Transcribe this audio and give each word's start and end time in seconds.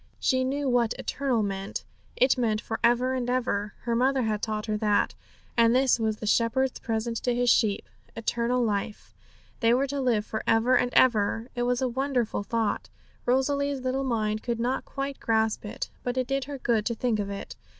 She 0.19 0.43
knew 0.43 0.67
what 0.67 0.95
eternal 0.97 1.43
meant; 1.43 1.83
it 2.15 2.35
meant 2.35 2.59
for 2.59 2.79
ever 2.83 3.13
and 3.13 3.27
for 3.27 3.33
ever; 3.33 3.73
her 3.81 3.95
mother 3.95 4.23
had 4.23 4.41
taught 4.41 4.65
her 4.65 4.75
that. 4.77 5.13
And 5.55 5.75
this 5.75 5.99
was 5.99 6.17
the 6.17 6.25
Shepherd's 6.25 6.79
present 6.79 7.17
to 7.17 7.35
His 7.35 7.51
sheep. 7.51 7.87
Eternal 8.15 8.63
life; 8.63 9.13
they 9.59 9.75
were 9.75 9.85
to 9.85 10.01
live 10.01 10.25
for 10.25 10.41
ever 10.47 10.75
and 10.75 10.91
ever. 10.95 11.49
It 11.53 11.61
was 11.69 11.83
a 11.83 11.87
wonderful 11.87 12.41
thought; 12.41 12.89
Rosalie's 13.27 13.81
little 13.81 14.03
mind 14.03 14.41
could 14.41 14.59
not 14.59 14.85
quite 14.85 15.19
grasp 15.19 15.65
it, 15.65 15.91
but 16.01 16.17
it 16.17 16.25
did 16.25 16.45
her 16.45 16.57
good 16.57 16.83
to 16.87 16.95
think 16.95 17.19
of 17.19 17.29
it. 17.29 17.55